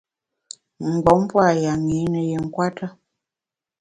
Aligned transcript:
Mgbom 0.91 1.21
pua’ 1.29 1.47
yanyi 1.63 1.99
ne 2.09 2.21
yi 2.29 2.37
nkwete. 2.43 2.85